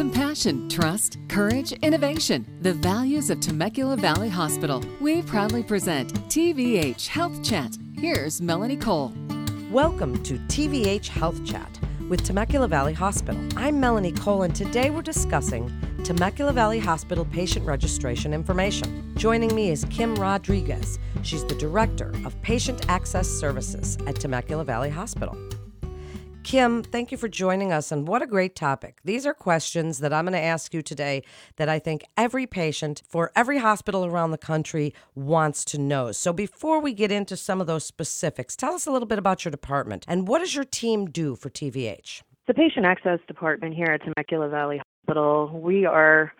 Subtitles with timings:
[0.00, 2.46] Compassion, trust, courage, innovation.
[2.62, 4.82] The values of Temecula Valley Hospital.
[4.98, 7.76] We proudly present TVH Health Chat.
[7.98, 9.12] Here's Melanie Cole.
[9.70, 11.78] Welcome to TVH Health Chat
[12.08, 13.38] with Temecula Valley Hospital.
[13.58, 15.70] I'm Melanie Cole, and today we're discussing
[16.02, 19.14] Temecula Valley Hospital patient registration information.
[19.16, 20.98] Joining me is Kim Rodriguez.
[21.20, 25.36] She's the Director of Patient Access Services at Temecula Valley Hospital.
[26.42, 28.98] Kim, thank you for joining us, and what a great topic.
[29.04, 31.22] These are questions that I'm going to ask you today
[31.56, 36.12] that I think every patient for every hospital around the country wants to know.
[36.12, 39.44] So, before we get into some of those specifics, tell us a little bit about
[39.44, 42.22] your department and what does your team do for TVH?
[42.48, 46.32] The Patient Access Department here at Temecula Valley Hospital, we are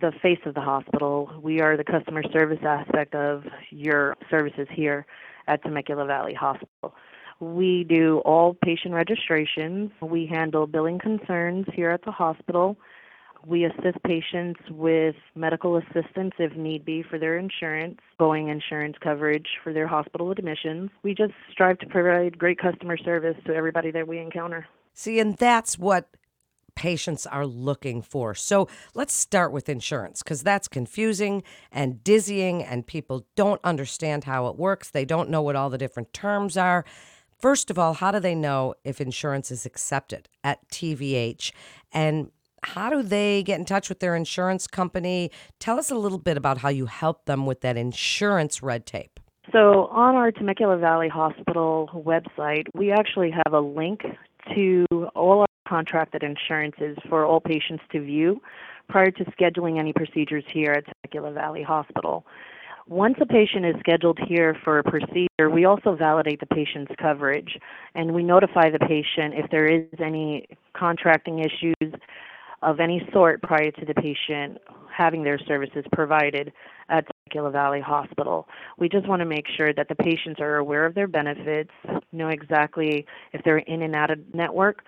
[0.00, 1.30] the face of the hospital.
[1.42, 5.04] We are the customer service aspect of your services here
[5.46, 6.94] at Temecula Valley Hospital.
[7.42, 9.90] We do all patient registrations.
[10.00, 12.76] We handle billing concerns here at the hospital.
[13.44, 19.48] We assist patients with medical assistance if need be for their insurance, going insurance coverage
[19.64, 20.90] for their hospital admissions.
[21.02, 24.68] We just strive to provide great customer service to everybody that we encounter.
[24.94, 26.10] See, and that's what
[26.76, 28.36] patients are looking for.
[28.36, 34.46] So let's start with insurance because that's confusing and dizzying, and people don't understand how
[34.46, 34.90] it works.
[34.90, 36.84] They don't know what all the different terms are.
[37.42, 41.50] First of all, how do they know if insurance is accepted at TVH?
[41.90, 42.30] And
[42.62, 45.32] how do they get in touch with their insurance company?
[45.58, 49.18] Tell us a little bit about how you help them with that insurance red tape.
[49.50, 54.02] So, on our Temecula Valley Hospital website, we actually have a link
[54.54, 58.40] to all our contracted insurances for all patients to view
[58.88, 62.24] prior to scheduling any procedures here at Temecula Valley Hospital.
[62.88, 67.58] Once a patient is scheduled here for a procedure, we also validate the patient's coverage
[67.94, 71.94] and we notify the patient if there is any contracting issues
[72.62, 74.58] of any sort prior to the patient
[74.94, 76.52] having their services provided
[76.88, 78.46] at Temecula Valley Hospital.
[78.78, 81.70] We just want to make sure that the patients are aware of their benefits,
[82.12, 84.82] know exactly if they're in and out of network,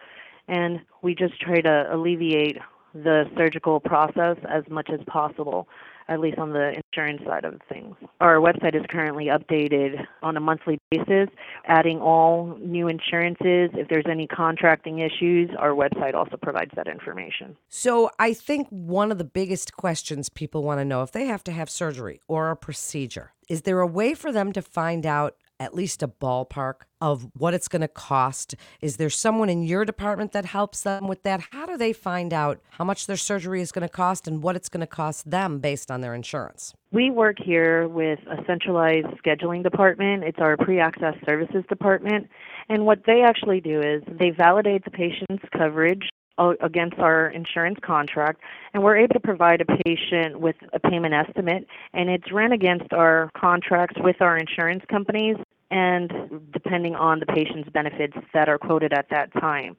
[0.49, 2.59] and we just try to alleviate
[2.93, 5.67] the surgical process as much as possible
[6.09, 7.97] at least on the insurance side of things.
[8.21, 11.29] Our website is currently updated on a monthly basis,
[11.67, 13.71] adding all new insurances.
[13.75, 17.57] If there's any contracting issues, our website also provides that information.
[17.69, 21.45] So, I think one of the biggest questions people want to know if they have
[21.45, 25.37] to have surgery or a procedure, is there a way for them to find out
[25.61, 28.55] at least a ballpark of what it's going to cost?
[28.81, 31.41] Is there someone in your department that helps them with that?
[31.53, 34.57] How do they find out how much their surgery is going to cost and what
[34.57, 36.75] it's going to cost them based on their insurance?
[36.93, 40.25] We work here with a centralized scheduling department.
[40.25, 42.29] It's our pre access services department.
[42.69, 48.41] And what they actually do is they validate the patient's coverage against our insurance contract
[48.73, 52.93] and we're able to provide a patient with a payment estimate and it's ran against
[52.93, 55.37] our contracts with our insurance companies
[55.71, 56.13] and
[56.53, 59.77] depending on the patient's benefits that are quoted at that time.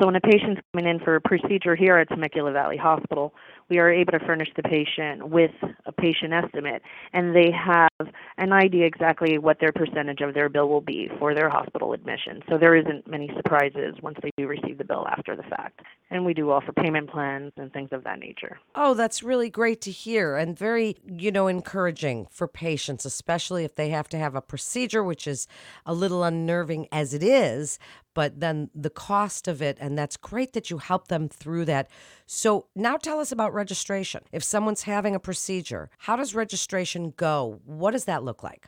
[0.00, 3.34] So when a patient's coming in for a procedure here at Temecula Valley Hospital,
[3.68, 5.52] we are able to furnish the patient with
[5.86, 6.82] a patient estimate
[7.12, 11.34] and they have an idea exactly what their percentage of their bill will be for
[11.34, 12.42] their hospital admission.
[12.48, 15.80] So there isn't many surprises once they do receive the bill after the fact.
[16.10, 18.58] And we do offer payment plans and things of that nature.
[18.74, 23.74] Oh, that's really great to hear and very, you know, encouraging for patients, especially if
[23.74, 25.48] they have to have a procedure which is
[25.86, 27.78] a little unnerving as it is,
[28.14, 31.90] but then the cost of it and that's great that you help them through that.
[32.26, 34.22] So now tell us about registration.
[34.32, 37.60] If someone's having a procedure, how does registration go?
[37.64, 38.66] What does that look like?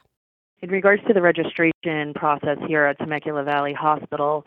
[0.63, 4.45] In regards to the registration process here at Temecula Valley Hospital,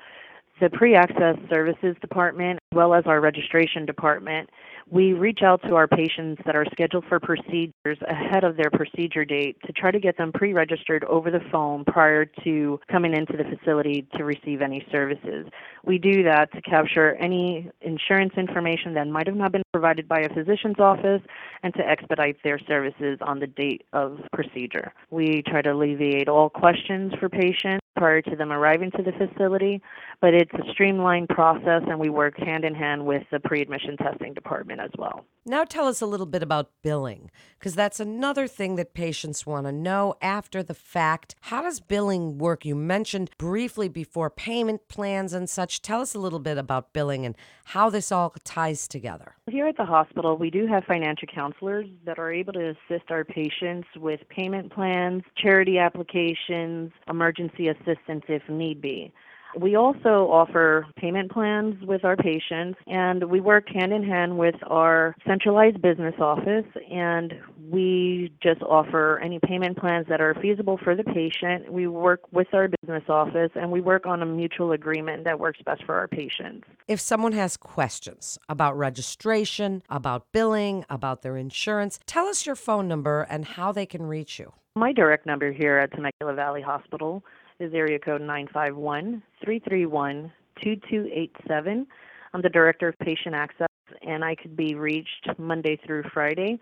[0.59, 4.49] the pre access services department, as well as our registration department,
[4.91, 9.23] we reach out to our patients that are scheduled for procedures ahead of their procedure
[9.23, 13.37] date to try to get them pre registered over the phone prior to coming into
[13.37, 15.47] the facility to receive any services.
[15.85, 20.21] We do that to capture any insurance information that might have not been provided by
[20.21, 21.21] a physician's office
[21.63, 24.93] and to expedite their services on the date of procedure.
[25.11, 29.81] We try to alleviate all questions for patients prior to them arriving to the facility,
[30.21, 33.97] but it's a streamlined process and we work hand in hand with the pre admission
[33.97, 35.25] testing department as well.
[35.45, 39.65] Now, tell us a little bit about billing, because that's another thing that patients want
[39.65, 41.35] to know after the fact.
[41.41, 42.65] How does billing work?
[42.65, 45.81] You mentioned briefly before payment plans and such.
[45.81, 47.35] Tell us a little bit about billing and
[47.65, 49.35] how this all ties together.
[49.49, 53.23] Here at the hospital, we do have financial counselors that are able to assist our
[53.23, 59.11] patients with payment plans, charity applications, emergency assistance if need be.
[59.57, 64.55] We also offer payment plans with our patients, and we work hand in hand with
[64.67, 67.33] our centralized business office, and
[67.69, 71.71] we just offer any payment plans that are feasible for the patient.
[71.71, 75.59] We work with our business office, and we work on a mutual agreement that works
[75.65, 76.67] best for our patients.
[76.87, 82.87] If someone has questions about registration, about billing, about their insurance, tell us your phone
[82.87, 84.53] number and how they can reach you.
[84.75, 87.23] My direct number here at Temecula Valley Hospital
[87.59, 90.31] is area code 951 331
[90.63, 91.87] 2287.
[92.33, 93.67] I'm the Director of Patient Access,
[94.01, 96.59] and I could be reached Monday through Friday.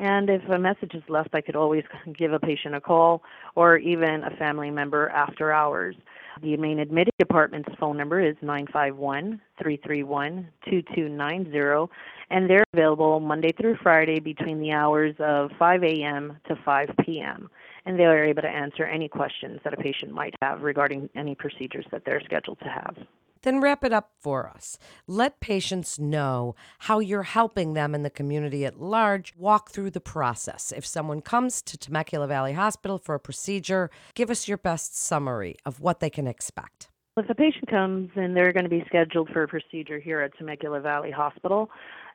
[0.00, 1.84] And if a message is left, I could always
[2.18, 3.22] give a patient a call
[3.54, 5.94] or even a family member after hours.
[6.42, 11.92] The main admitted department's phone number is 951 331 2290,
[12.30, 16.38] and they're available Monday through Friday between the hours of 5 a.m.
[16.48, 17.50] to 5 p.m.
[17.86, 21.34] And they are able to answer any questions that a patient might have regarding any
[21.34, 22.96] procedures that they're scheduled to have.
[23.42, 24.78] Then wrap it up for us.
[25.06, 29.34] Let patients know how you're helping them in the community at large.
[29.36, 30.72] Walk through the process.
[30.76, 35.56] If someone comes to Temecula Valley Hospital for a procedure, give us your best summary
[35.64, 36.88] of what they can expect.
[37.16, 40.36] If a patient comes and they're going to be scheduled for a procedure here at
[40.38, 41.70] Temecula Valley Hospital,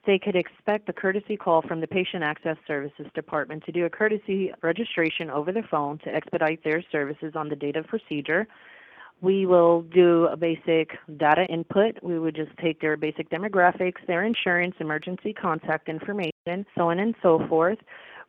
[0.06, 3.90] they could expect a courtesy call from the Patient Access Services Department to do a
[3.90, 8.48] courtesy registration over the phone to expedite their services on the date of procedure.
[9.22, 11.98] We will do a basic data input.
[12.04, 17.16] We would just take their basic demographics, their insurance, emergency contact information, so on and
[17.24, 17.80] so forth.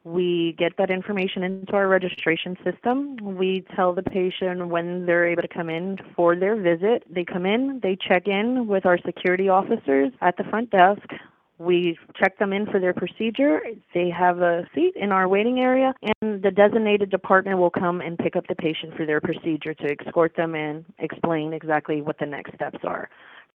[0.05, 3.17] We get that information into our registration system.
[3.17, 7.02] We tell the patient when they're able to come in for their visit.
[7.12, 11.08] They come in, they check in with our security officers at the front desk.
[11.58, 13.60] We check them in for their procedure.
[13.94, 18.18] They have a seat in our waiting area, and the designated department will come and
[18.18, 22.26] pick up the patient for their procedure to escort them in, explain exactly what the
[22.26, 23.08] next steps are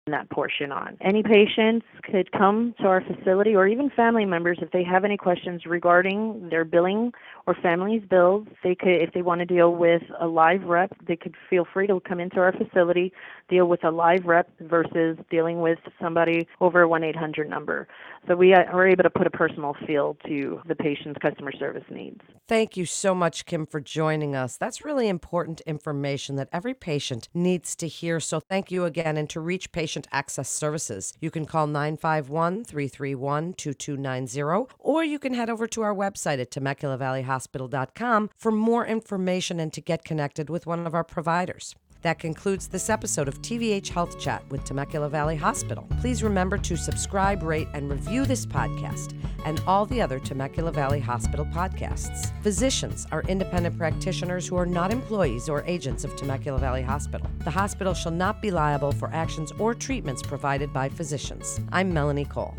[0.07, 0.97] that portion on.
[1.01, 5.17] Any patients could come to our facility or even family members if they have any
[5.17, 7.11] questions regarding their billing
[7.45, 8.47] or family's bills.
[8.63, 11.87] They could if they want to deal with a live rep, they could feel free
[11.87, 13.13] to come into our facility,
[13.49, 17.87] deal with a live rep versus dealing with somebody over a 1-800 number.
[18.27, 22.21] So we are able to put a personal feel to the patient's customer service needs.
[22.47, 24.57] Thank you so much Kim for joining us.
[24.57, 28.19] That's really important information that every patient needs to hear.
[28.19, 31.13] So thank you again and to reach Patient Access Services.
[31.19, 36.51] You can call 951 331 2290, or you can head over to our website at
[36.51, 41.75] TemeculaValleyHospital.com for more information and to get connected with one of our providers.
[42.01, 45.85] That concludes this episode of TVH Health Chat with Temecula Valley Hospital.
[45.99, 49.13] Please remember to subscribe, rate, and review this podcast
[49.43, 52.31] and all the other Temecula Valley Hospital podcasts.
[52.41, 57.29] Physicians are independent practitioners who are not employees or agents of Temecula Valley Hospital.
[57.39, 61.59] The hospital shall not be liable for actions or treatments provided by physicians.
[61.73, 62.55] I'm Melanie Cole.